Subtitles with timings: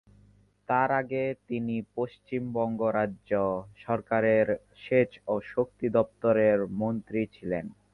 [0.69, 3.31] তার আগে তিনি পশ্চিমবঙ্গ রাজ্য
[3.81, 4.47] সরকারের
[4.81, 7.65] সেচ ও শক্তি দপ্তরের মন্ত্রী ছিলেন।